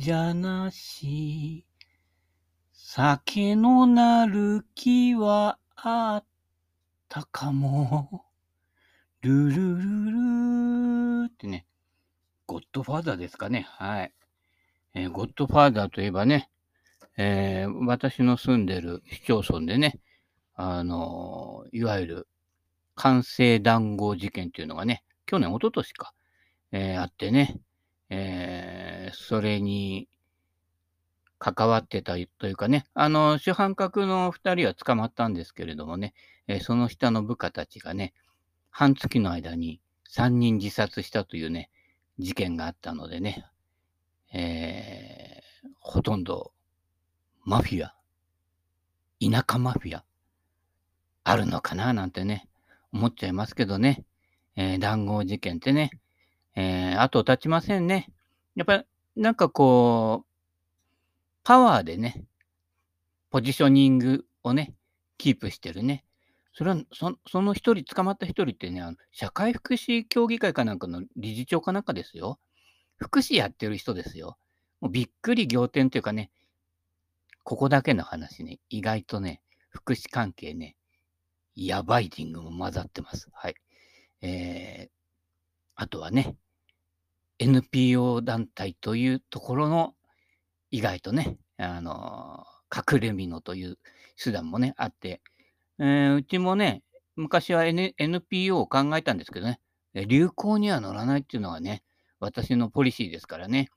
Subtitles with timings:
[0.00, 1.66] じゃなし。
[2.72, 6.26] 酒のなる木はあっ
[7.10, 8.24] たかも。
[9.20, 11.66] ルルルルーってね。
[12.46, 13.66] ゴッドファーザーですかね。
[13.68, 14.14] はい。
[14.94, 16.48] えー、ゴッドファーザーといえばね、
[17.18, 20.00] えー、私の住んでる市町村でね、
[20.54, 22.28] あのー、いわゆる
[22.94, 26.14] 完成談合事件っていうのがね、去年、一昨年か、
[26.72, 27.60] えー、あってね、
[28.10, 30.08] えー、それに
[31.38, 36.12] 関わってたというかね、あの、主犯格の2人は捕まったんですけれどもね、
[36.48, 38.12] えー、その下の部下たちがね、
[38.70, 39.80] 半月の間に
[40.10, 41.70] 3人自殺したというね、
[42.18, 43.46] 事件があったのでね、
[44.34, 46.52] えー、ほとんど
[47.44, 47.94] マフィア、
[49.20, 50.04] 田舎マフィア、
[51.24, 52.48] あるのかななんてね、
[52.92, 54.04] 思っちゃいますけどね、
[54.56, 55.90] えー、談合事件ってね、
[56.56, 58.10] えー、後立ちませんね。
[58.56, 58.84] やっぱり、
[59.16, 60.30] なんかこう、
[61.44, 62.24] パワーでね、
[63.30, 64.74] ポジショニングをね、
[65.18, 66.04] キープしてるね。
[66.52, 72.38] それは、そその一人、捕まった一人ってね、あの社会福祉協議会かなんかの理事長かなんかですよ。
[72.96, 74.36] 福祉やってる人ですよ。
[74.80, 76.30] もうびっくり仰天というかね、
[77.44, 79.40] ここだけの話ね、意外とね、
[79.70, 80.76] 福祉関係ね、
[81.54, 83.28] やばいディングも混ざってます。
[83.32, 83.54] はい。
[84.22, 84.79] えー、
[85.80, 86.36] あとはね、
[87.38, 89.94] NPO 団体というところの
[90.70, 93.78] 意外とね、あの、隠れみのという
[94.22, 95.22] 手段もね、あって、
[95.78, 96.82] えー、うちもね、
[97.16, 99.58] 昔は、N、NPO を考えたんですけどね、
[99.94, 101.82] 流行には乗らないっていうのがね、
[102.18, 103.70] 私のポリシーですからね、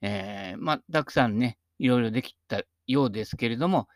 [0.00, 3.86] えー、まあ、たくさんね、いろいろできたようですけれども、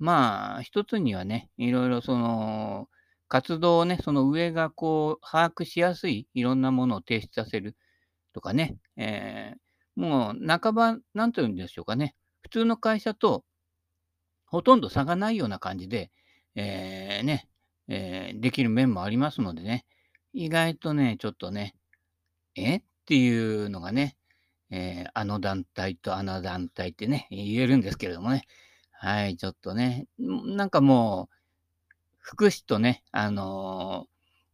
[0.00, 2.88] まあ、一つにはね、いろいろその、
[3.28, 7.76] 活動をね、その上がこう、把握しやすいいろんなものを提出させる
[8.32, 13.44] とかね、えー、もう半ば、なんというんでしょうかね、普通の会社と
[14.46, 16.10] ほとんど差がないような感じで、
[16.54, 17.48] えー、ね、
[17.88, 19.84] えー、できる面もありますのでね、
[20.32, 21.74] 意外とね、ちょっとね、
[22.54, 24.16] えっていうのがね、
[24.70, 28.46] えー、あの団体とあの団体ってね、言えるんですけれどもね、
[28.92, 31.37] はい、ちょっとね、なんかもう、
[32.28, 34.06] 福祉とね、あの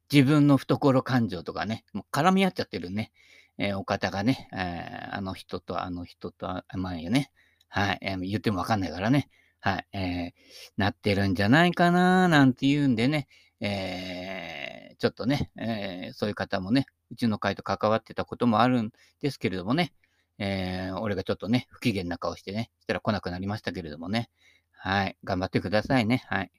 [0.09, 3.11] ー、自分の懐感情とかね、もう絡み合っちゃってるね、
[3.59, 7.33] えー、お方がね、えー、あの人とあの人と、まあいいね、
[7.69, 10.33] はい、えー、言ってもわかんないからね、はい、えー、
[10.77, 13.27] なってるんじゃないかな、なんて言うんでね、
[13.59, 19.93] え、ちょっとね、え、そういう方もね、うちの会と関わってたこともあるんですけれどもね、
[20.39, 24.31] え、俺がちょっとね、不機嫌な顔してね、したら来なくなりましたけれどもね、
[24.71, 26.53] はい、頑張ってくださいね、はい。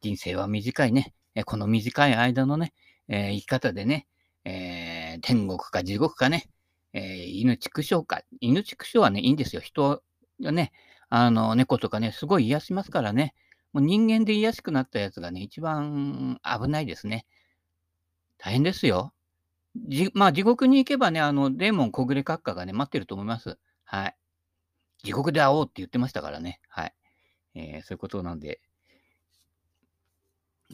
[0.00, 1.14] 人生は短いね。
[1.44, 2.72] この短い間のね、
[3.08, 4.06] えー、生き方でね、
[4.44, 6.48] えー、天国か地獄かね、
[6.92, 8.22] えー、犬畜生か。
[8.40, 9.62] 犬畜生はね、いいんですよ。
[9.62, 10.02] 人
[10.40, 10.72] がね、
[11.08, 13.34] あの、猫とかね、すごい癒しますからね。
[13.72, 17.26] もう人間で癒しくなったやつがね、一番危ないですね。
[18.38, 19.12] 大変ですよ。
[19.76, 23.58] じまあ、地獄に行けばね、あの、デーモン小暮閣下がね、待ってると思います。
[23.84, 24.16] はい。
[25.02, 26.60] 地獄で会おうって言ってましたからね。
[26.68, 26.94] はい。
[27.54, 28.60] えー、そういうことなんで、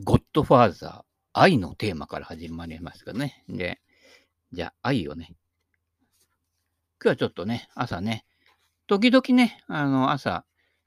[0.03, 3.45] ゴッドファーザー、愛のテーマから始まりますけどね。
[3.49, 3.81] で、
[4.53, 5.29] じゃあ愛をね。
[7.01, 8.27] 今日はちょっとね、朝ね、
[8.89, 10.45] 時々ね、あの、朝、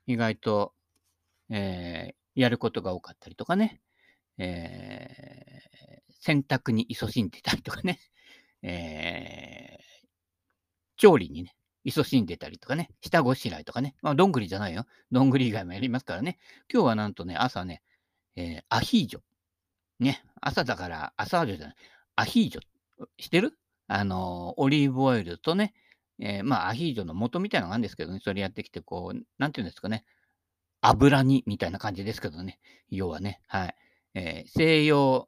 [0.07, 0.73] 意外と、
[1.49, 3.79] えー、やることが多かったりとかね、
[4.37, 7.99] えー、洗濯に勤しんでたりとかね、
[8.61, 10.07] えー、
[10.97, 14.85] 調理にね、勤しんでたりとかね、下ごしらえとかね、まあ、どんぐりじゃないよ。
[15.11, 16.37] どんぐり以外もやりますからね。
[16.69, 17.81] 今日はなんとね、朝ね、
[18.37, 19.19] えー、アヒージョ。
[19.99, 21.75] ね、朝だから朝ージョじゃない。
[22.15, 22.61] アヒージョ。
[23.17, 23.57] してる？
[23.87, 25.73] あのー、オリーブオイルとね、
[26.19, 30.05] えー、まあ、アヒージョの元みたいなのがあるんですけどね、それやってきて、こう、なんていうんですかね、
[30.81, 32.59] 油煮みたいな感じですけどね、
[32.89, 33.75] 要はね、はい。
[34.13, 35.27] えー、西洋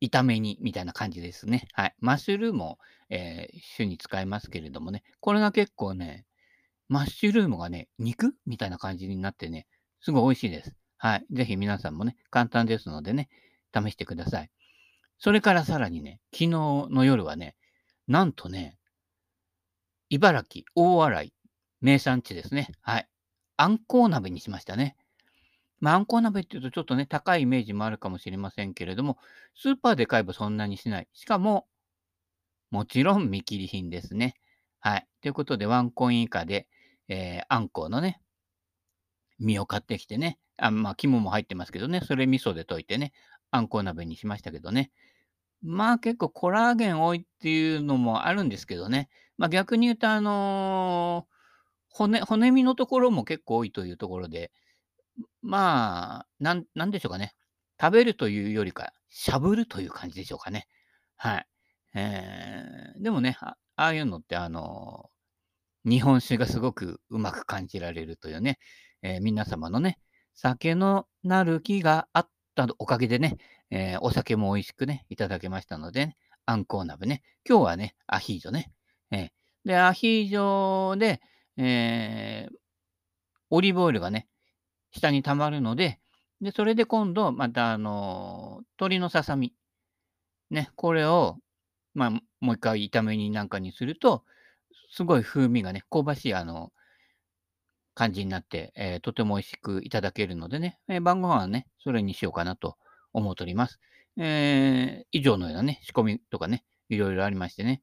[0.00, 1.68] 炒め煮みたいな感じですね。
[1.72, 1.94] はい。
[1.98, 2.78] マッシュルームを、
[3.10, 6.26] えー、主に使いますけれどもね、これが結構ね、
[6.88, 9.66] マッシュルームがね、肉みたいな感じになってね、
[10.00, 10.74] すごい美味しいです。
[11.02, 11.26] はい。
[11.32, 13.30] ぜひ皆さんもね、簡単ですのでね、
[13.74, 14.50] 試してください。
[15.18, 16.48] それからさらにね、昨日
[16.90, 17.56] の夜はね、
[18.06, 18.76] なんとね、
[20.10, 21.32] 茨城大洗
[21.80, 22.68] 名産地ですね。
[22.82, 23.08] はい。
[23.56, 24.94] あんこう鍋にしましたね。
[25.80, 29.16] まあ、あんこう鍋っていうとちょっとね、高いイメージもあるかもしれませんけれども、
[29.54, 31.08] スーパーで買えばそんなにしない。
[31.14, 31.66] しかも、
[32.70, 34.34] もちろん見切り品ですね。
[34.80, 35.08] はい。
[35.22, 36.68] ということで、ワンコイン以下で、
[37.08, 38.20] えー、あんこうのね、
[39.40, 43.12] 身を買ってきてね、あまあ、肝も入ってますけどね、それ味噌で溶いてね、
[43.50, 44.92] あんこう鍋にしましたけどね。
[45.62, 49.08] まあ結構コラーゲン多いっていうのもあるんですけどね。
[49.36, 51.40] まあ逆に言うと、あのー
[51.92, 54.52] 骨、骨身のところも結構多いというところで、
[55.42, 57.34] まあ、なん、なんでしょうかね。
[57.80, 60.68] 食べるというよりか、しゃぶるという感じでしょうかね。
[61.16, 61.46] はい。
[61.94, 65.20] えー、でもね、ああいうのって、あのー
[65.84, 68.58] 日本酒がすごくうまく感じられるというね、
[69.02, 69.98] えー皆様のね、
[70.34, 73.38] 酒のなる気があったおかげでね、
[73.70, 76.16] えーお酒も美味しくね、いただけましたので、ね、
[76.46, 77.22] あんこう鍋ね。
[77.48, 78.72] 今日はね、アヒージョね。
[79.10, 79.28] えー
[79.64, 81.20] で、アヒージョで、
[81.56, 82.54] えー
[83.50, 84.28] オリーブオイルがね、
[84.92, 86.00] 下に溜まるので、
[86.40, 89.52] で、それで今度、また、あの、鶏のささみ。
[90.50, 91.38] ね、これを、
[91.94, 92.10] まあ、
[92.40, 94.24] もう一回炒めになんかにすると、
[94.90, 96.72] すごい風味がね、香ばしい、あの、
[98.00, 102.76] 感じになって、えーとても美味しくいただけるのでね、えー晩ご飯はね、それにしようかなと
[103.12, 103.80] 思っております。
[104.18, 107.82] えー以上のようなね、仕込みとかね、いろいろありましてね。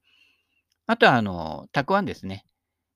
[0.88, 2.46] あとは、あの、たくあんですね。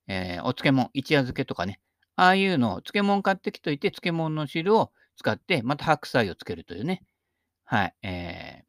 [0.07, 1.79] えお漬物、一夜漬けとかね。
[2.15, 7.03] ああいうのを、漬物買ってきといて、漬物の汁を使って、また白菜をつけるというね。
[7.65, 7.95] はい。
[8.03, 8.65] えー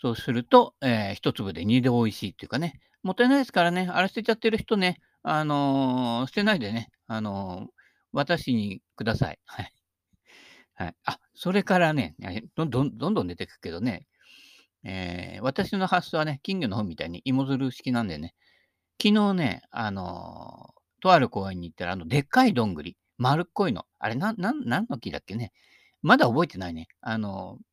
[0.00, 2.80] そうすると、えー一粒で二で美味しいっていうかね。
[3.02, 3.88] もったいないですからね。
[3.90, 7.70] あれ捨てちゃってる人ね、あのー捨てないでね、あのー
[8.14, 9.38] 私にください。
[9.46, 9.72] はい。
[10.74, 10.94] はい。
[11.04, 12.14] あ、それからね、
[12.56, 14.06] どんどんどんどん出てくけどね、
[14.84, 18.34] えー私の発想はね、金魚の糞みたいに芋づる式なんでね、
[19.02, 23.86] 昨日ね、あのーとある公園に行ったら、あの、でっかいどんぐり、丸っこいの。
[23.98, 25.52] あれ、なん、な、何の木だっけね。
[26.02, 26.88] まだ覚えてないね。
[27.02, 27.64] あのー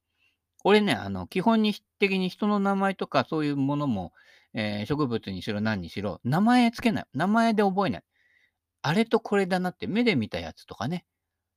[0.63, 4.13] 俺ね、あの、基本に的に人の名前とかそういうものも、
[4.54, 7.06] えー植物にしろ何にしろ、名前つけない。
[7.13, 8.04] 名前で覚えない。
[8.81, 11.06] あれとこれだなって目で見たやつとかね。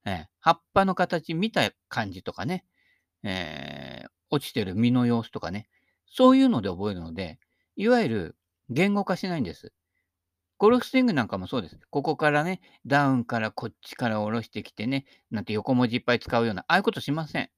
[0.04, 2.64] えー葉っぱの形見た感じとかね。
[3.22, 5.68] えー落ちてる実の様子とかね。
[6.06, 7.38] そういうので覚えるので、
[7.76, 8.36] いわゆる
[8.70, 9.72] 言語化しないんです。
[10.58, 11.78] ゴルフスイングなんかもそうです。
[11.90, 17.50] ここからね、ダウンからこっちから下ろしてきてね、なんて横文字いっぱい使うような、ああいうことしません。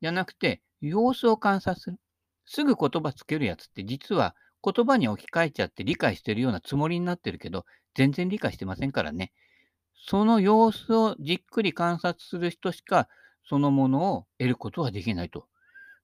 [0.00, 1.98] じゃなくて、様子を観察する。
[2.46, 7.64] すぐ言葉つけるやつって実は言葉に置き換えちゃって理解してるようなつもりになってるけど、
[7.94, 9.32] 全然理解してませんからね。
[10.06, 13.08] その様子をじっくり観察する人しか、
[13.48, 15.46] そのものを得ることはできないと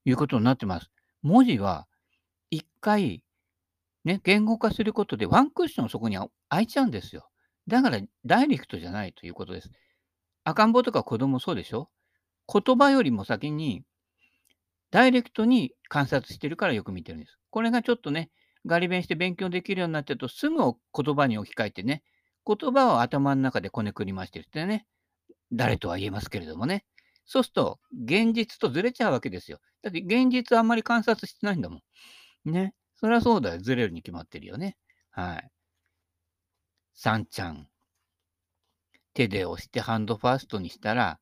[0.05, 0.89] いうことになってます。
[1.21, 1.87] 文字は
[2.51, 3.23] 一回、
[4.03, 6.17] ね、言語化することでワンクッションそこに
[6.49, 7.29] 開いちゃうんですよ。
[7.67, 9.71] だからダイレクトじゃないということです。
[10.43, 11.89] 赤ん坊とか子供そうでしょ？
[12.51, 13.83] 言葉よりも先に
[14.91, 17.37] ダイレクトに観察してるからよく見てるんです。
[17.51, 18.31] これがちょっとね、
[18.65, 22.03] ガリ勉して勉強できるようになってると、すぐ言葉に置き換えてね、
[22.45, 24.85] 言葉を頭の中でこねくり回してるってね、
[25.51, 26.85] 誰とは言えますけれどもね。
[27.25, 29.59] そうすると、現実とずれちゃうわけですよ。
[29.81, 31.77] だって現実あんまり観察してないんだも
[32.45, 32.51] ん。
[32.51, 32.73] ね。
[32.95, 33.59] そりゃそうだよ。
[33.61, 34.77] ずれるに決まってるよね。
[35.11, 35.51] はい。
[36.93, 37.67] さんちゃん。
[39.13, 41.19] 手で押してハンドファーストにしたら、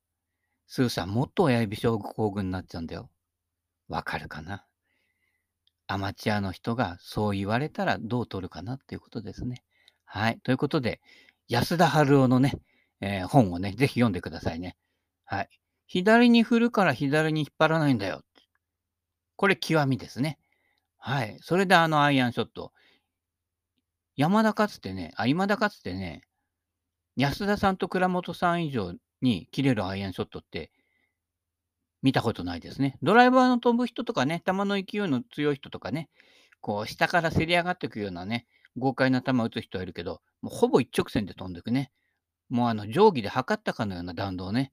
[0.67, 3.09] スーさんもっと親指症候群になっちゃうんだよ。
[3.87, 4.66] わかるかな？
[5.87, 9.63] アマチュアの人がそう言われたらどう取るかなっていうことですね。
[10.05, 10.39] はい。
[10.43, 11.01] ということで、
[11.47, 12.53] 安田春夫のね、
[13.01, 14.75] えー本をね、ぜひ読んでくださいね。
[15.25, 15.49] はい。
[15.87, 18.23] 左に振るから左に引っ張らないんだよ。
[19.37, 20.39] これ極みですね。
[20.97, 21.37] はい。
[21.41, 22.73] それであのアイアンショット。
[24.15, 26.23] 山田かつてね、あ、今田かつてね、
[27.15, 30.71] 安田さんと倉本さん以上に切れるアイアンショットって
[32.01, 32.97] 見たことないですね。
[33.01, 36.09] ドライバーの飛ぶ人とかね、球の勢いの強い人とかね、
[36.61, 38.45] こう下からせり上がっていくようなね、
[38.77, 41.91] 豪快な球を打つ人はいるけど、もうほぼ一直線で飛んでいくね。
[42.49, 44.71] もうあの定規で測ったかのような弾道ね、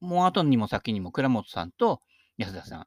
[0.00, 2.00] もう後にも先にも倉本さんと
[2.36, 2.86] 安田さん。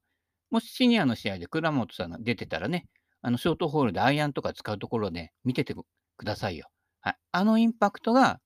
[0.51, 2.87] もしシニアの試合で倉本さんが出てたらね、
[3.21, 5.85] あのショートホールでアイアンとか使うところで見ててく
[6.23, 6.67] ださいよ。
[7.01, 7.15] はい。
[7.31, 8.39] あのインパクトが、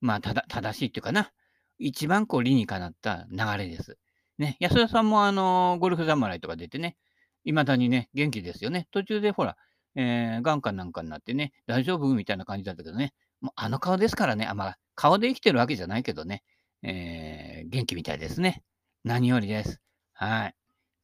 [0.00, 1.30] まあ、ただ正しいっていうかな、
[1.78, 3.98] 一番こう理にかなった流れです。
[4.38, 6.96] ね、安田さんもあのゴルフ侍とか出てね、
[7.44, 8.88] いまだにね、元気ですよね。
[8.90, 9.56] 途中でほら、
[9.94, 16.42] えー、眼科なんかになってね、大丈夫みたいな感じだったけどね、もうあの顔ですからね、あまあ、顔で生きてるわけじゃないけどね、
[16.82, 18.62] えー、元気みたいですね。
[19.04, 19.80] 何よりです。
[20.14, 20.54] はい。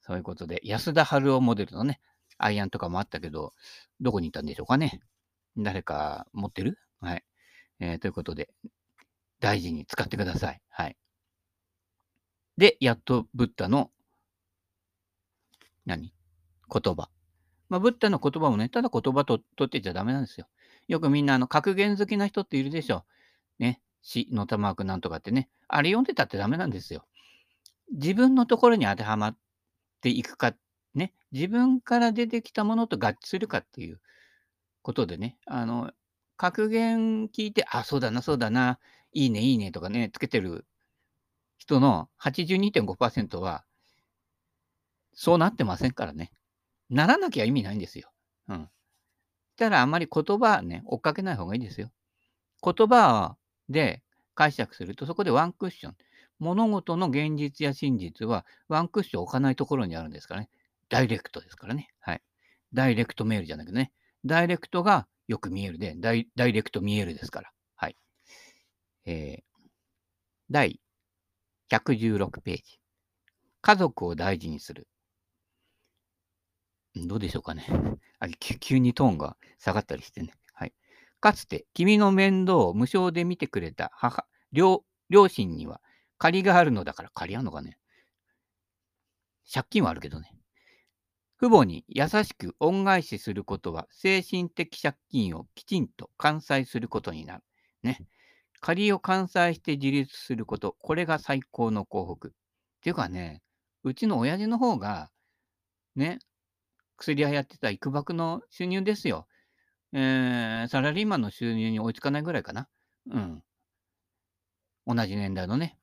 [0.01, 1.99] そういうことで、安田春夫モデルのね、
[2.37, 3.53] アイアンとかもあったけど、
[3.99, 4.99] どこにいたんでしょうかね。
[5.57, 6.79] 誰か持ってる？
[6.99, 7.23] はい。
[7.79, 8.49] えー、ということで、
[9.39, 10.61] 大事に使ってください。
[10.69, 10.97] はい。
[12.61, 13.89] で、やっとブッダの、
[15.87, 16.13] 何？
[16.71, 17.09] 言葉。
[17.69, 20.45] まあ、ブッダの言葉もね、ただ言葉と取ってちゃダメなんですよ。
[20.87, 23.03] よくみんな、あの、格言好きな人っているでしょ。
[23.57, 23.81] ね。
[24.03, 25.49] 死のたマークなんとかってね。
[25.69, 27.07] あれ読んでたってダメなんですよ。
[27.93, 29.37] 自分のところに当てはまっ
[30.01, 30.53] ていくか
[30.93, 33.99] ね、自分から出てきたものと合致するかっていう
[34.83, 35.93] ことでね、あの、
[36.37, 38.77] 格言聞いて、あ、そうだな、そうだな、
[39.13, 40.67] いいね、いいねとかね、つけてる
[41.61, 43.63] 人の82.5%は、
[45.13, 46.31] そうなってませんからね。
[46.89, 48.11] ならなきゃ意味ないんですよ。
[48.47, 48.63] うん。
[48.63, 51.91] したらあまり言葉ね、追っかけない方がいいですよ。
[52.63, 53.37] 言葉
[53.69, 54.01] で
[54.33, 55.95] 解釈すると、そこでワンクッション。
[56.39, 60.49] 物事の現実や真実はワンクッション置かないところにあるんですからね。
[60.89, 61.89] ダイレクトですからね。
[61.99, 62.23] はい。
[62.73, 63.91] ダイレクトメールじゃなくてね。
[64.25, 67.51] ダイレクトがよく見えるで、ダイレクト見えるですから。
[67.75, 67.95] はい。
[69.05, 69.43] えー、
[70.49, 70.81] 第
[71.71, 72.79] 116ページ。
[73.61, 74.87] 家族を大事にする。
[76.95, 77.65] どうでしょうかね。
[78.19, 80.33] あ急にトーンが下がったりしてね。
[80.53, 80.73] はい。
[81.21, 85.81] かつて、君の面倒を無償で見てくれた母、両両親には
[86.17, 87.77] 借りがあるのだから借りあんのかね。
[89.51, 90.33] 借金はあるけどね。
[91.39, 97.43] 父母に優しく恩返しすることは精神的借金をきちんと完済することになる。
[97.81, 98.05] ね。
[98.61, 102.27] 借りを完済して自立すること、これが最高の幸福。
[102.29, 102.31] っ
[102.81, 103.41] ていうかね、
[103.83, 105.09] うちの親父の方が、
[105.95, 106.19] ね、
[106.97, 109.27] 薬屋やってた幾ばの収入ですよ。
[109.93, 112.69] えー、サラリーマンの収入に追いつかないぐらいかな。
[113.09, 113.43] うん。
[114.85, 115.77] 同じ年代のね。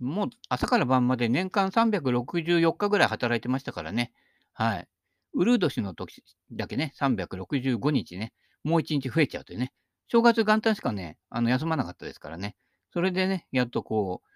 [0.00, 4.12] もう朝から晩まで年間364日ぐらい働いてましたからね。
[4.52, 4.88] はい。
[5.34, 6.22] ウルー年の時
[6.52, 8.32] だけね、365日ね、
[8.64, 9.72] もう1日増えちゃうというね。
[10.08, 12.56] 正月元旦しかね、あの休まなかったですからね。
[12.92, 14.28] それでね、やっとこう、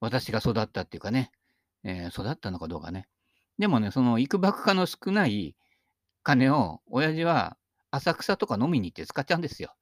[0.00, 1.32] 私が育ったっていうかね、
[1.84, 3.08] えー、育ったのかどうかね。
[3.58, 5.56] でもね、その、いくばくかの少ない
[6.22, 7.56] 金を、親父は
[7.90, 9.74] 浅草とか飲みに行って使っちゃうんですよ。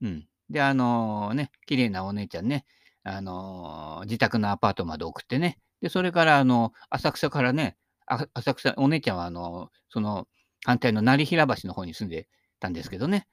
[0.00, 0.26] うん。
[0.50, 2.64] で、あのー、ね、綺麗なお姉ちゃんね、
[3.04, 7.76] あのー、自宅のアパートまで送ってね、で、それから、あの、浅草からね、
[8.06, 10.28] 浅草、お姉ちゃんは、あの、その、
[10.64, 12.28] 反対の成平橋の方に住んで
[12.60, 13.26] たんですけどね、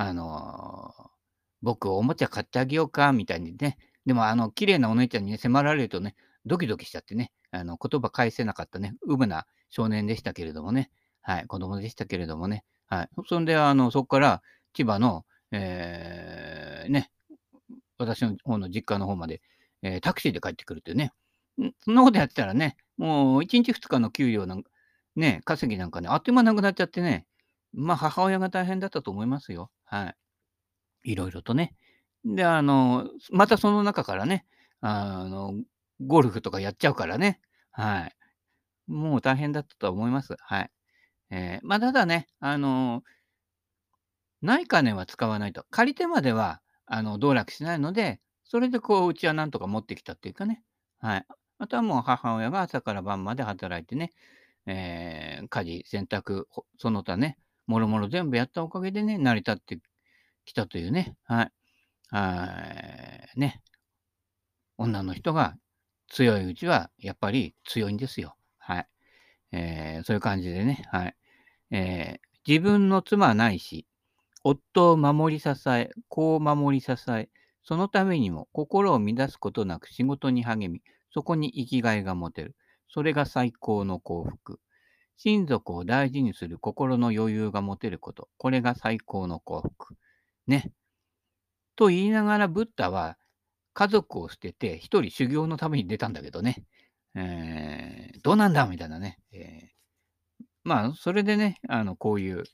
[0.00, 1.08] あのー、
[1.60, 3.76] 僕、おもちゃ買ってあげようか、みたいにね、
[4.06, 6.14] でも、あの、綺麗なお姉ちゃんに、ね、迫られるとね、
[6.46, 12.64] ドキドキしちゃってね、あの言葉返せなかったね、うぶな少年でしたけれどもね、はい、子供でしたけれどもね。
[12.86, 13.08] はい。
[13.26, 17.10] そんで、あの、そこから千葉の、えー、ね、
[17.98, 19.42] 私の方の実家の方まで、
[19.82, 21.12] えー、タクシーで帰ってくるっていうね。
[21.84, 24.70] そんなことやってたらね、もう1日2日の給料なんか、
[25.16, 27.26] ね、稼ぎなんかね、あっという間なくなっちゃってね、
[27.72, 29.70] まあ母親が大変だったと思いますよ。
[29.88, 30.14] は
[31.04, 31.12] い。
[31.12, 31.74] いろいろとね。
[32.24, 34.46] で、あの、またその中からね、
[34.80, 35.54] あの、
[36.00, 37.40] ゴルフとかやっちゃうからね。
[37.70, 38.16] はい。
[38.86, 40.36] もう大変だったと思います。
[40.38, 40.70] はい。
[41.30, 43.02] えー、まあ、ただね、あの、
[44.42, 45.64] ない金は使わないと。
[45.70, 50.62] 借りてまでは、あの、道楽しないので、それでこう、うちはなんとか持ってきたっていうかね。
[51.00, 51.26] はい。
[51.58, 54.12] あとはもう母親が朝から晩まで働いてね、
[54.66, 56.44] えー、家事、洗濯、
[56.78, 59.78] その他ね、もろもろ全部やったおかげでね、成り立って
[60.46, 61.16] きたというね。
[61.24, 61.52] はい。
[62.10, 62.48] は
[63.36, 63.38] い。
[63.38, 63.60] ね。
[64.78, 65.54] 女の人が
[66.08, 68.36] 強いうちは、やっぱり強いんですよ。
[68.58, 68.88] はい。
[69.52, 71.16] えー、そういう感じでね、はい。
[71.70, 73.86] えー、自分の妻ないし、
[74.42, 77.28] 夫を守り支え、子を守り支え、
[77.62, 80.80] そのためにも心を乱すことなく仕事に励み、
[81.12, 82.56] そこに生きがいが持てる。
[82.88, 84.58] それが最高の幸福。
[85.18, 88.28] 親族を大事にする心の余裕が持てること。
[88.38, 89.96] これが最高の幸福。
[90.46, 90.72] ね。
[91.76, 93.18] と言いながら、ブッダは
[93.74, 96.64] 家族を捨てて一人修行のために出たんだけどね。
[97.14, 99.18] えー、どうなんだみたいなね。
[99.32, 102.44] えー、まあ、それでね、あの、こういう、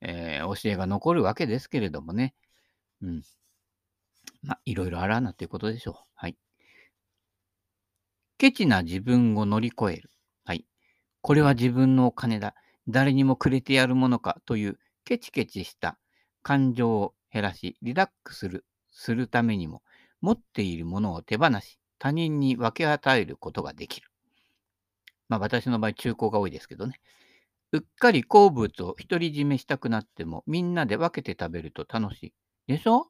[0.00, 2.34] えー、教えが残るわけですけれどもね。
[3.00, 3.22] うん。
[4.42, 5.94] まあ、いろいろあらなということでしょう。
[6.14, 6.36] はい。
[8.38, 10.10] ケチな自分を乗り越える。
[11.20, 12.54] これは自分のお金だ。
[12.88, 15.98] 誰にもくれてやるものかというケチケチした
[16.42, 19.82] 感情を減らし、リラックスするするためにも、
[20.20, 24.08] 持っているものを手放し、他人に分け与えることができる。
[25.28, 27.00] まあ私の場合中古が多いですけどね。
[27.72, 32.34] うっかり好物を独り占めしたくなってもみんなで分けて食べると楽しい。
[32.66, 33.08] でしょ？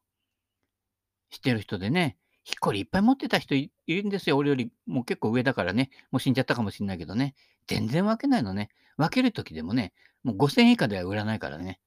[1.30, 4.36] 知ってる人でね、ひっこりいっぱい持ってた人いるんですよ。
[4.36, 5.90] 俺よりもう結構上だからね。
[6.10, 7.34] もう死んじゃったかもしれないけどね。
[7.68, 8.70] 全然分けないのね。
[8.96, 9.92] 分けるときでもね、
[10.24, 11.78] もう5000円以下では売らないからね。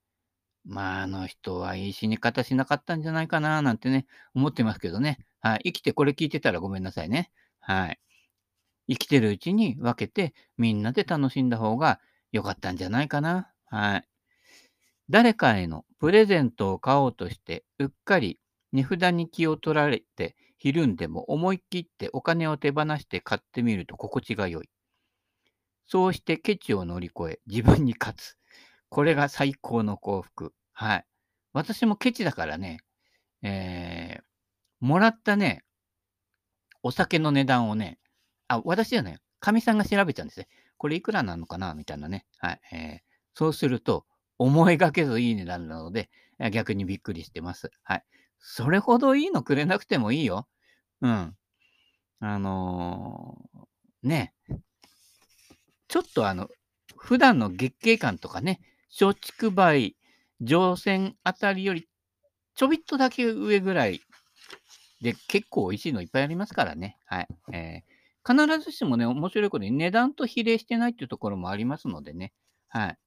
[0.63, 5.19] まあ、あの人はいい死に方しなかったんじゃないかな、なんてね、思ってますけどね。
[5.41, 5.61] はい。
[5.65, 7.31] 生きてこれ聞いてたらごめんなさいね。
[7.59, 7.99] はい。
[8.87, 11.99] 生きてるうちに分けてみんなで楽しんだ方が
[12.31, 13.51] 良かったんじゃないかな。
[13.65, 14.07] はい。
[15.09, 18.39] 誰かへのプレゼントを買おうとして、うっかり
[18.71, 24.69] 値札に気を取られてひるんでも思い切ってお金を手放して買ってみると心地が良い。
[25.91, 28.37] そうしてケチを乗り越え、自分に勝つ。
[28.87, 30.53] これが最高の幸福。
[30.71, 31.05] はい。
[31.51, 32.79] 私もケチだからね、
[33.41, 34.23] えー、
[34.79, 35.65] もらったね、
[36.81, 37.99] お酒の値段をね、
[38.47, 40.47] あ、私じゃない、かみさんが調べちゃうんですね。
[40.77, 41.75] これいくらなのかな？
[41.75, 42.25] みたいなね。
[42.37, 42.61] はい。
[42.71, 42.99] えー、
[43.33, 44.05] そうすると、
[44.37, 46.09] 思いがけずいい値段なので、
[46.53, 47.69] 逆にびっくりしてます。
[47.83, 48.03] はい。
[48.39, 50.47] それほどいいのくれなくてもいいよ。
[51.01, 51.35] うん。
[52.21, 54.33] あのー、ね。
[55.91, 56.47] ちょっとあの、
[56.95, 58.61] 普段の月経感とかね、
[58.97, 59.93] 松竹梅、
[60.39, 61.89] 乗船あたりより
[62.55, 63.99] ちょびっとだけ上ぐらい
[65.01, 66.97] で結構美味しいのいっぱいありますからね。
[67.07, 67.27] はい。
[67.51, 72.31] えー、必ずしもね、面白いことに値段と比例してないっていうところもありますのでね。
[72.69, 72.97] はい。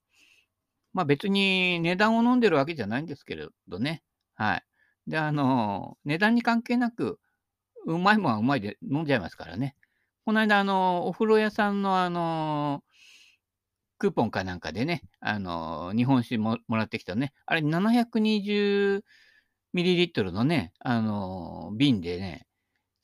[0.92, 4.02] まあ別に値段を飲んでるわけじゃないんですけれどね。
[4.34, 4.64] はい。
[5.06, 7.18] で、あの、値段に関係なく、
[7.86, 9.74] うまいもんはうまいで飲んじゃいますからね。
[10.24, 12.82] この間、あの、お風呂屋さんの、あの、
[13.98, 19.02] クーポンかなんかでね、あの、日本酒ももらってきたね、あれ720
[19.72, 22.46] ミリリットルのね、あの、瓶でね、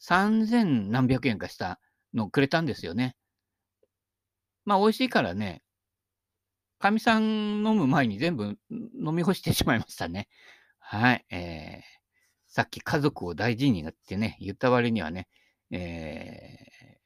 [0.00, 1.78] 3000何百円かした
[2.14, 3.16] のをくれたんですよね。
[4.64, 5.62] まあ、美味しいからね、
[6.78, 7.22] かみさん
[7.66, 10.28] 飲む前に全部飲み干してしまいましたね。
[10.78, 11.26] はい。
[11.30, 11.82] えー、
[12.48, 15.28] さっき家族を大事になってね、言った割にはね、
[15.70, 16.99] えー、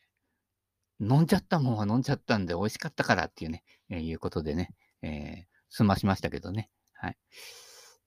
[1.00, 4.70] 飲んじゃったもんは飲んじゃったんで美味しかったからっていうね、えー、いうことでね、
[5.02, 6.70] えー、済ましましたけどね。
[6.94, 7.16] はい。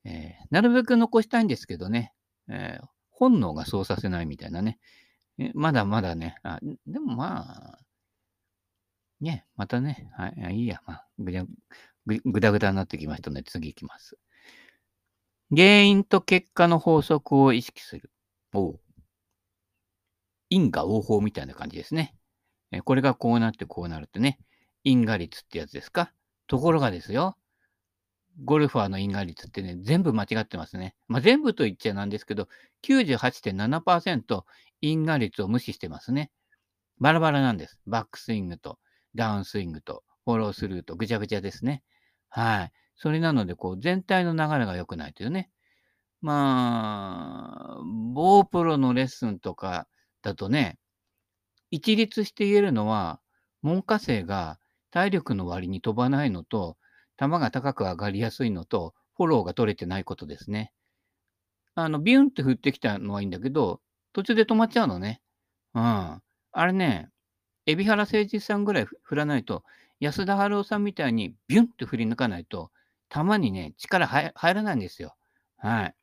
[0.05, 2.13] えー、なるべく残したいんですけどね、
[2.49, 4.79] えー、本能がそうさせないみたいなね、
[5.37, 7.79] えまだまだね、あでもまあ、
[9.19, 11.45] ね、またね、はい、いいや、まあ、ぐだ
[12.05, 14.17] ぐだぐだになってきましたので、次行きます。
[15.49, 18.11] 原因と結果の法則を意識する。
[18.53, 18.79] お
[20.49, 22.15] 因果応報みたいな感じですね。
[22.83, 24.39] これがこうなってこうなるってね。
[24.83, 26.11] 因果率ってやつですか？
[26.47, 27.37] ところがですよ。
[28.43, 30.95] ゴルファーの因果率ってね、全部間違ってますね。
[31.07, 32.47] まあ、全部と言っちゃなんですけど、
[32.83, 34.43] 98.7%
[34.81, 36.29] 因果率を無視してますね。
[36.99, 37.79] バラバラなんです。
[37.87, 38.77] バックスイングと
[39.15, 41.81] ダウンスイングと、フォロースルーとぐちゃぐちゃですね。
[42.29, 42.71] はい。
[42.95, 45.49] それなので、こう、全体の流れが良くないというね。
[46.21, 47.81] まあ、
[48.13, 49.87] ボープロのレッスンとか
[50.21, 50.77] だとね、
[51.71, 53.19] 一律して言えるのは、
[53.61, 54.59] 門下生が
[54.91, 56.77] 体力の割に飛ばないのと、
[57.19, 60.71] 球が高く上がりやすいのと、フォローが取れてないことですね。
[61.75, 63.81] あの、ビュンって降ってきたのはいいんだけど、
[64.13, 65.21] 途中で止まっちゃうのね。
[65.73, 65.83] うん。
[65.83, 67.09] あれね、
[67.65, 69.63] 海老原誠実さんぐらい振らないと、
[69.99, 72.71] 安田春夫さんみたいにビュンって振り抜かないと、
[73.09, 75.15] 球にね、力入らないんですよ。
[75.57, 75.95] はい。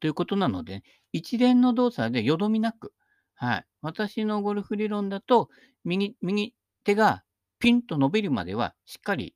[0.00, 2.92] ということなので、一連の動作でよどみなく、
[3.36, 3.64] はい。
[3.82, 5.48] 私のゴルフ理論だと、
[5.84, 7.22] 右、右手が
[7.58, 9.34] ピンと伸びるまではしっかり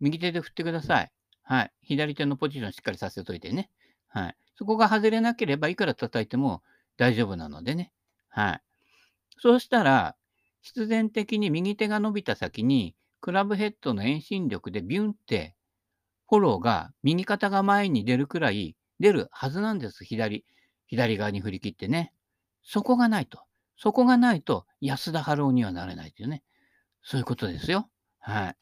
[0.00, 1.12] 右手で振ってください。
[1.42, 1.72] はい。
[1.82, 3.70] 左手のポジションしっかりさせといてね。
[4.08, 4.36] はい。
[4.56, 6.62] そこが外れなければいくら叩いても
[6.96, 7.92] 大丈夫なのでね。
[8.28, 8.60] はい。
[9.38, 10.16] そうしたら、
[10.62, 15.54] 必然的に右手が伸びた先に、クラブヘッドの遠心力でビュンって、
[16.28, 20.04] フォローが右肩が前に出るくらい出るはずなんです。
[20.04, 20.44] 左、
[20.86, 22.12] 左側に振り切ってね。
[22.66, 23.40] そこがないと。
[23.76, 26.42] そこがないと安田春夫にはなれないというね。
[27.02, 27.88] そういうことですよ。
[28.18, 28.56] はい。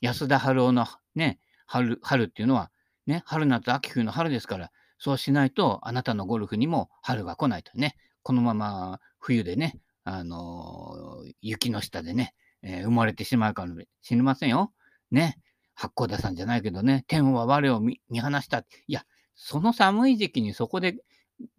[0.00, 2.70] 安田春夫のね、春、春っていうのは、
[3.06, 7.96] ね、春夏秋冬の春ですから、そうしないとあなたのゴルフにも春が来ないとね。
[8.22, 14.72] このまま冬でね、あのー、雪の下でね、えー、生まれてしまうかもしれませんよ。
[15.10, 15.38] ね。
[15.74, 18.58] 八甲田さんじゃないけどね、天は我を見放した。
[18.86, 20.96] いや、その寒い時期にそこで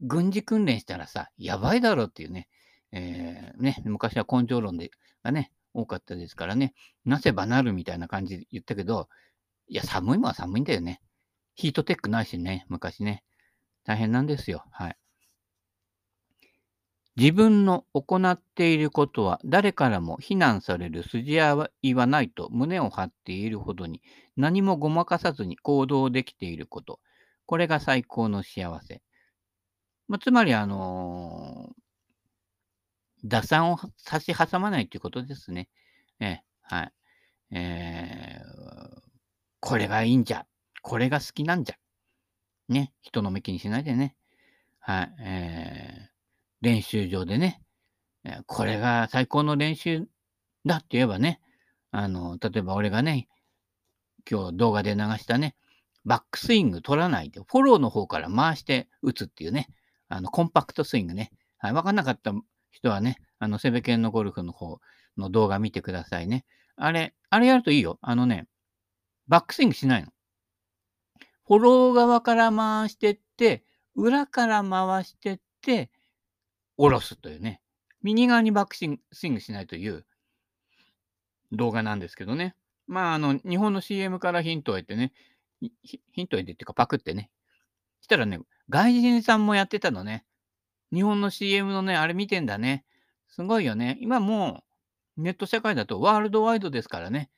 [0.02, 2.48] 軍事訓練したらさ、やばいだろっていうね、
[2.92, 4.92] えー、ね、昔は根性論で
[5.24, 6.74] がね、多かったですからね、
[7.06, 9.10] なせばなるみたいな感じで言ったけど、
[9.68, 11.02] いや、寒いもんは寒いんだよね。
[11.56, 13.24] ヒートテックないしね、昔ね。
[13.84, 14.64] 大変なんですよ。
[14.72, 14.98] はい。
[17.16, 24.02] 自分の行っていることは誰からも非難される筋合いはないと胸を張っているほどに
[24.36, 27.00] 何もごまかさずに行動できていること。
[27.46, 29.04] これが最高の幸せ。
[30.14, 35.70] まあ、つまり、あのー、打算を差し挟まないということですね。
[36.20, 36.94] えはい。
[37.50, 39.02] えー、
[39.60, 40.46] これがいいんじゃ。
[40.84, 41.78] これが好きなんじゃ。
[42.70, 42.94] ね。
[43.02, 44.16] 人の目気にしないでね。
[44.78, 45.16] はい。
[45.20, 46.14] えー
[46.62, 47.62] 練習場でね、
[48.46, 50.08] これが最高の練習
[50.66, 51.42] だって言えばね、
[51.92, 53.28] あの、例えば俺がね、
[54.30, 55.56] 今日動画で流したね、
[56.06, 59.68] バックスイング取らないで、フォローの方から回して打つっていうね、
[60.14, 61.32] あの、コンパクトスイングね。
[61.58, 62.34] はい、わかんなかった
[62.72, 64.80] 人はね、あの、セベケンのゴルフの方
[65.18, 66.46] の動画見てくださいね。
[66.76, 67.98] あれ、あれやるといいよ。
[68.02, 68.48] あのね、
[69.28, 70.12] バックスイングしないの。
[71.46, 73.64] フォロー側から回してって、
[73.96, 75.90] 裏から回してって、
[76.78, 77.62] 下ろすというね。
[78.02, 80.06] 右側にバックスイングしないという
[81.52, 82.56] 動画なんですけどね。
[82.86, 85.14] まあ、あの、日本の CM からヒントを得てね、
[85.82, 87.32] ヒントを得てっていうかパクってね。
[88.02, 90.26] したらね、外人さんもやってたのね。
[90.94, 92.86] 日本の CM のね、あれ見てんだね。
[93.28, 93.98] すごいよね。
[94.00, 94.64] 今も
[95.18, 97.30] う、ネット社会だとワールドワイドですからね。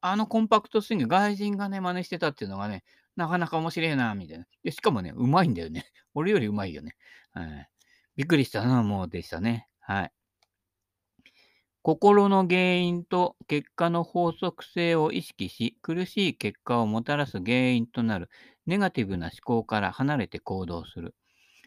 [0.00, 2.84] あのコンパクトスイング、外人がね、真似してたっていうのがね、
[3.16, 4.46] なかなか面白いな、みたいな。
[4.62, 5.86] でしかもね、うまいんだよね。
[6.14, 6.96] 俺よりうまいよね。
[7.32, 7.70] はい、
[8.16, 9.68] びっくりしたな、もうでしたね。
[9.80, 10.12] はい。
[11.82, 18.30] 心の原因と結果の法則性を意識し、苦しい結果をもたらす原因となる
[18.66, 21.14] ネガティブな思考から離れて行動する。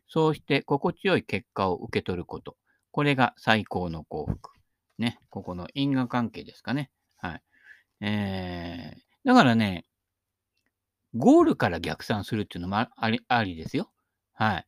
[0.07, 2.55] そうして心地よい結果を受け取ること。
[2.91, 4.51] これが最高の幸福。
[4.97, 5.19] ね。
[5.29, 6.89] ここの因果関係ですかね。
[7.17, 7.41] はい。
[8.01, 9.85] えー、だからね、
[11.15, 13.91] ゴールから逆算するっていうのもありありですよ。
[14.33, 14.65] はい。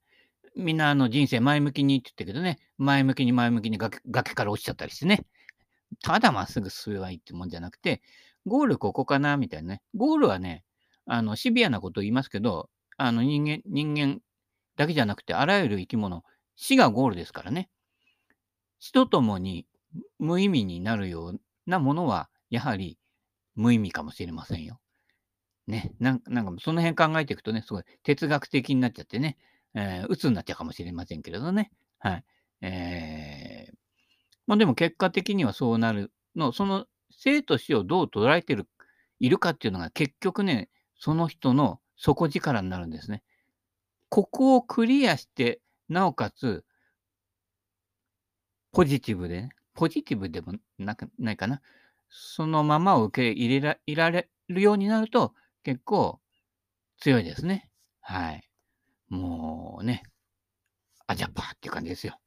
[0.56, 5.26] みんなあの人生前向きにって言ったけどね、前向きに前向きに崖崖から落ちちゃったりしてね。
[6.04, 8.02] ただまっすぐ進めばいいってもんじゃなくて、
[8.46, 9.82] ゴールここかなみたいなね。
[9.96, 10.64] ゴールはね、
[11.12, 14.20] あの、シビアなこと言いますけど、あの、人間、人間
[14.76, 16.24] だけじゃなくて、あらゆる生き物、
[16.56, 17.68] 死がゴールですからね。
[18.78, 19.66] 死とともに
[20.20, 23.00] 無意味になるようなものは、やはり
[23.56, 24.80] 無意味かもしれませんよ。
[25.66, 29.38] ね、なんなんかその辺考えていくとね、すごい哲学的になっちゃってね、
[29.74, 31.72] えー、鬱になっちゃうかもしれませんけれどね。
[31.98, 32.24] はい。
[32.62, 33.76] えー、
[34.46, 38.68] まあでも結果的にはそうなるの、その生と死をどう捉えてる、
[39.20, 43.24] いるかっていうのが結局ね、その人の底力になるんですね。
[44.10, 46.64] ここをクリアして、なおかつ、
[48.72, 51.62] ポジティブで、ね、ポジティブでもなくないかな。
[52.10, 55.34] そのままを受け入れられるようになると、
[55.64, 56.20] 結構
[57.00, 57.70] 強いですね。
[58.02, 58.50] はい。
[59.08, 60.04] もうね、
[61.08, 62.20] アジャパーっていう感じですよ。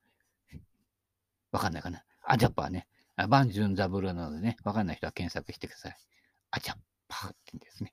[1.50, 2.04] わかんないかな。
[2.24, 2.88] アジャパーね。
[3.28, 5.96] バンジュンザブルなのでね、わかんない人は検索してください。
[6.52, 6.74] アジャ
[7.08, 7.92] パーって言うんですね。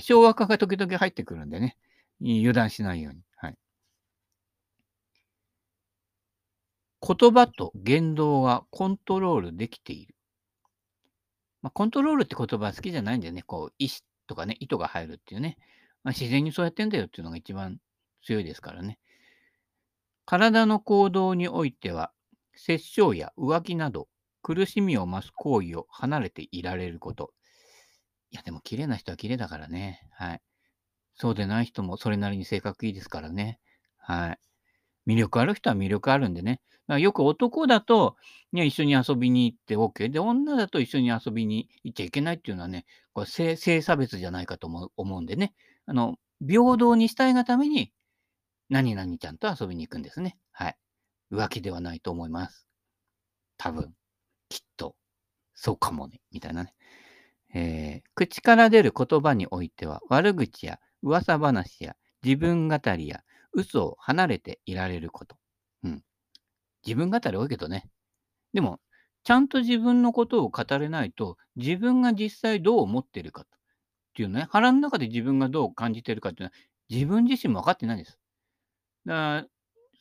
[0.00, 1.76] 昭和化が時々入ってくるんでね、
[2.20, 3.20] 油断しないように。
[3.36, 3.56] はい。
[7.00, 10.14] 言葉と言動がコントロールできている。
[11.62, 13.42] まあ、コントロールって言葉は好きじゃないんだよね。
[13.42, 15.56] こう、意思とかね、意図が入るっていうね。
[16.04, 17.78] まあ、自然にそうやってんだよっていうのが一番
[18.22, 18.98] 強いですからね。
[20.24, 22.12] 体の行動においては、
[22.54, 24.08] 殺生や浮気など、
[24.42, 27.32] 苦しみを増す行為を離れていられること。
[28.30, 30.08] いや、でも綺麗な人は綺麗だからね。
[30.12, 30.40] はい。
[31.14, 33.58] そうでない人もそれなりに性格いいですからね。
[33.96, 34.38] はい。
[35.12, 36.60] 魅力ある人は魅力あるんでね。
[36.86, 38.16] だからよく男だと、
[38.52, 40.10] ね、一緒に遊びに行って OK。
[40.10, 45.54] で、女だと一緒に遊びに行っちゃいけないっていうのはね、これ性性差別じゃないかと思思うんでね。
[45.86, 47.92] あの、平等にしたいがために、
[48.68, 50.38] 何々ちゃんと遊びに行くんですね。
[50.52, 50.76] はい。
[51.32, 52.66] 浮気ではないと思います。
[53.56, 53.94] 多分。
[54.48, 54.94] きっと。
[55.54, 56.20] そうかもね。
[56.30, 56.74] みたいなね。
[57.54, 65.36] えー、口から出る言葉においては、悪口や噂話や自分語りや嘘を離れていられること。
[65.84, 66.02] うん。
[66.86, 67.88] 自分語り多いけどね。
[68.52, 68.80] でも、
[69.24, 73.44] ちゃんと自分のことを語れないと、自分が実際どう思ってるかっ
[74.14, 76.52] ていうね、腹の中で自分がどう感じてるかっていうのは、
[76.88, 78.18] 自分自身も分かってないんです。
[79.06, 79.46] だから、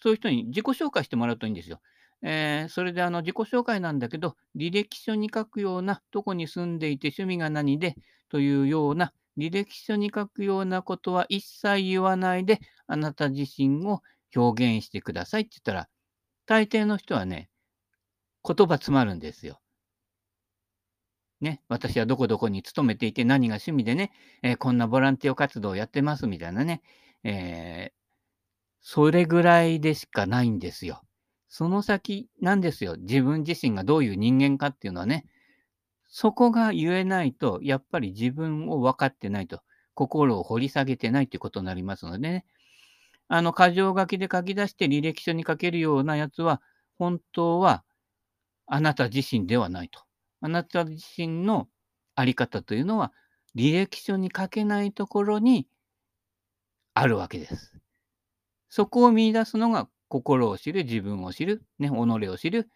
[0.02, 1.82] そういう人に自己紹介してもらうといいんですよ。
[2.24, 7.96] えー、それであの自己紹介なんだけど、履歴書に書くような、どこに住んでいて趣味が何で
[8.30, 14.02] というような履歴書に書くようなことは一切言わないで、あなた自身を
[14.36, 15.90] 表現してくださいって言ったら、
[16.46, 17.50] 大抵の人はね、
[18.44, 19.62] 言葉詰まるんですよ。
[21.40, 26.82] ね、私はどこどこに勤めていて何が趣味でね、えー、こんなボランティア活動をやってますみたいなね、
[27.24, 27.98] えー、
[28.82, 31.04] それぐらいでしかないんですよ。
[31.50, 32.96] その先なんですよ。
[32.98, 35.26] 自分自身がどういう人間かっていうのはね、
[36.08, 39.62] そこが言えないと、やっぱり自分を分かってないと、
[39.94, 42.46] 心を掘り下げてないということになりますのでね。
[43.30, 46.62] あの、箇条書きで書き出して履歴書に書けるようなやつは、
[46.98, 47.84] 本当は
[48.66, 50.02] あなた自身ではないと。
[50.42, 51.68] あなた自身の
[52.16, 53.14] あり方というのは、
[53.56, 55.68] 履歴書に書けないところに
[56.94, 57.74] あるわけです。
[58.70, 61.94] そこを見出すのが心を知る、自分を知る、ね、己
[62.30, 62.70] を知る、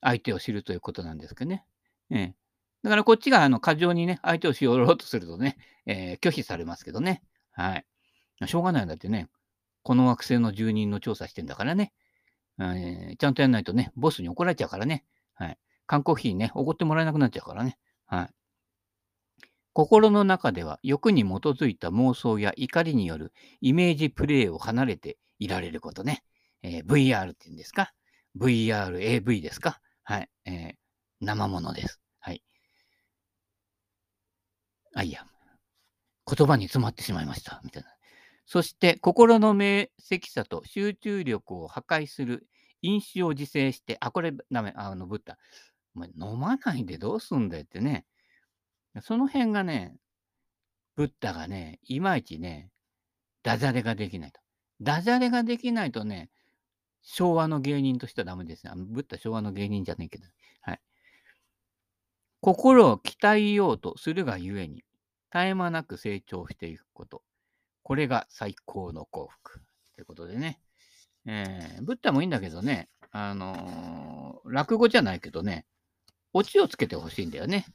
[0.00, 1.64] 相手を知るということなんですけどね。
[2.10, 2.34] ええ、
[2.82, 7.22] だからこっちがあの過剰にね、相手をしよろうとするとね、えー、拒否されますけどね。
[7.52, 7.86] はい。
[8.46, 9.28] しょうがないんだってね、
[9.82, 11.92] この惑星の住人の調査してんだからね。
[12.58, 15.04] えー、ちゃんとやんないとね、ボスに怒られちゃうからね。
[15.34, 15.58] はい。
[15.86, 17.78] 缶コーヒーね、怒ってもらえなくなっちゃうからね。
[18.06, 18.28] はい。
[19.72, 26.22] 心の中では欲に基づいた妄想や怒りによるイメージプレイを離れていられることね。
[26.66, 27.92] えー、VR っていうんですか
[28.36, 29.80] ?VR、AV ですか？
[30.02, 30.28] はい。
[30.46, 30.74] えー、
[31.20, 32.00] 生ものです。
[32.18, 32.42] はい。
[34.94, 35.24] あ、いや。
[36.28, 37.60] 言葉に詰まってしまいました。
[37.62, 37.88] みたいな。
[38.46, 42.48] そして、心の明晰さと集中力を破壊する
[42.82, 45.38] 飲酒を自制して、あ、これダメ、あの、ブッダ。
[45.94, 48.06] お前飲まないでどうすんだよってね。
[49.02, 49.94] その辺がね、
[50.96, 52.70] ブッダがね、いまいちね、
[53.44, 54.40] ダジャレができないと。
[54.80, 56.28] ダジャレができないとね、
[57.08, 58.72] 昭和の芸人としてはダメですね。
[58.74, 60.26] ブッダ昭和の芸人じゃないけど。
[60.60, 60.80] はい。
[62.40, 64.84] 心を鍛えようとするがゆえに、
[65.32, 67.22] 絶え間なく成長していくこと。
[67.84, 69.60] これが最高の幸福。
[69.94, 70.58] ということでね。
[71.26, 75.64] えー、ブッダもいいんだけどね、あのー、落語じゃないけどね、
[76.32, 77.66] オチをつけてほしいんだよね。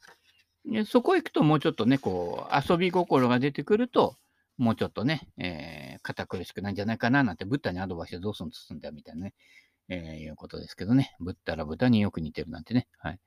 [0.85, 4.17] そこ行くともうちょっとね、こう、遊び心が出てくると、
[4.57, 9.33] もうちょっとね、えー、堅苦しくないんじゃないかななんて、ブッダにアドバイスでどうするんだよみたいなね、
[9.89, 11.15] えー、いうことですけどね。
[11.19, 12.87] ブッダら豚によく似てるなんてね。
[12.97, 13.19] はい。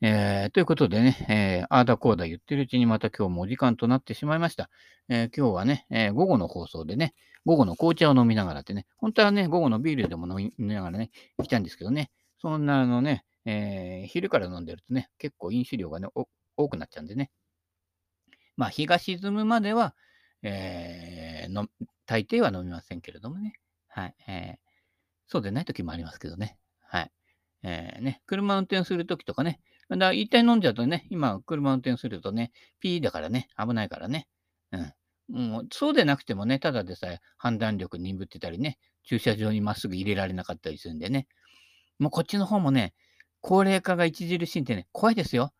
[0.00, 4.68] えー、ということでね、えー、あーだこーだ言ってるうちにまた今日もお時間となってしまいました。
[5.08, 7.14] えー、今日はね、えー午後の放送でね、
[7.46, 16.08] 午後の紅茶を飲みながらってね、本当はね、午後のビールでも飲みながらね、行きたんですけどね、そんなあのね、えー昼から飲んでるとね、結構飲酒量がね、
[16.56, 17.30] 多くなっちゃうんでね。
[18.56, 19.94] まあ、日が沈むまでは、
[20.44, 21.66] えー、の
[22.06, 23.54] 大抵は飲みませんけれどもね。
[23.88, 24.14] はい。
[24.28, 24.56] えー、
[25.26, 26.58] そうでない時もありますけどね。
[26.82, 27.12] はい。
[27.62, 29.60] えー、ね、車運転するときとかね。
[29.88, 34.28] だから一体飲んじゃうとね、今車運転するとね、ピーだからね、危ないからね。
[34.72, 34.92] うん。
[35.28, 41.26] もうそうでなくてもね、ただでさえ判断力鈍ってたりね、駐車場にまっすぐ入れられなかったりするんでね。
[41.98, 42.92] もうこっちの方もね、
[43.40, 45.52] 高齢化が著しいんでね、怖いですよ。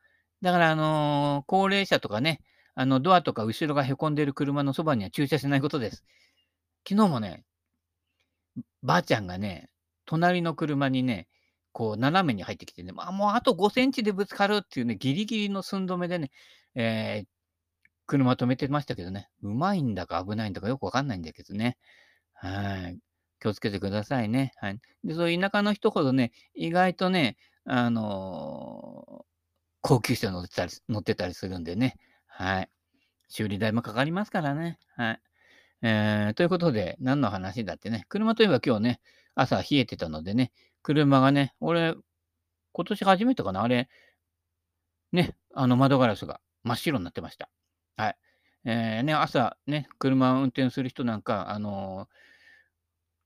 [0.42, 2.40] だから、あのー、高齢者とかね、
[2.74, 6.04] あの、ドアとか後ろがへこんでる車のそばには駐車しないことです。
[6.88, 7.44] 昨日もね、
[8.82, 9.70] ばあちゃんがね、
[10.06, 11.28] 隣の車にね、
[11.72, 16.30] こう、斜めに入ってきてね、まあ、もうあと5センチでぶつかるっていうね、ギリギリの寸止めでね、
[16.74, 17.26] えー、
[18.06, 21.78] 車止めてましたけどね、うまいんだか危ないんだかよくわかんないんだけどね。
[22.34, 22.98] はい。
[23.40, 24.52] 気をつけてくださいね。
[24.56, 24.80] はい。
[25.04, 29.24] で、そう田舎の人ほどね、意外とね、あの
[29.80, 31.96] 高級車乗ってたり、乗ってたりするんでね。
[32.36, 32.70] はい。
[33.28, 34.78] 修理代もかかりますからね。
[34.96, 35.20] はい。
[35.82, 38.06] えー、ということで、何の話だってね。
[38.08, 39.00] 車といえば今日ね、
[39.36, 41.94] 朝冷えてたのでね、車がね、俺、
[42.72, 43.88] 今年初めてかな、あれ、
[45.12, 47.48] ね、あの窓ガラスが真っ白になってました。
[47.96, 48.16] はい。
[48.64, 52.08] えー、ね、朝ね、車を運転する人なんか、あのー、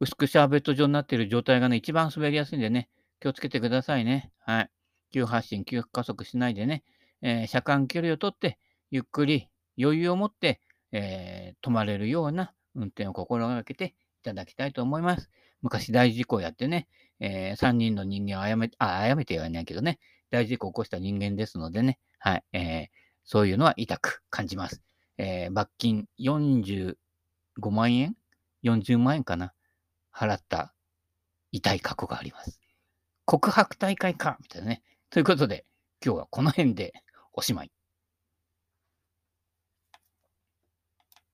[0.01, 2.91] 薄くシャーベット状になっている状態がね、一番滑りやすいんでね、
[3.21, 4.31] 気をつけてくださいね。
[4.41, 4.71] はい。
[5.13, 6.85] 急発進、急加速しないでね、
[7.23, 8.59] えー、車間距離をとって、
[8.91, 9.49] ゆっくり
[9.81, 10.61] 余裕を持って、
[10.93, 15.31] えー、止まれるような運転を心がけていただきたいと思います。
[15.63, 16.89] 昔大事故をやってね、
[17.21, 19.99] えー、3人の人間をあやめ、あ、あやめてはいないけどね、
[20.31, 22.87] 大事故を起こした人間ですのでね、はい、えー、
[23.25, 24.83] そういうのは痛く感じます。
[25.19, 26.95] えー、罰金45
[27.71, 28.15] 万円
[28.65, 29.53] ?40 万円かな
[30.15, 30.75] 払った
[31.51, 32.61] 痛い過去があります。
[33.25, 34.83] 告白大会かみたいなね。
[35.11, 35.67] ということで、
[36.05, 36.93] 今日はこの辺で
[37.33, 37.78] おしまい。